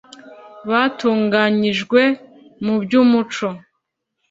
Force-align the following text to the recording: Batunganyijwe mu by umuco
Batunganyijwe 0.69 2.01
mu 2.63 2.75
by 2.83 2.93
umuco 3.01 3.47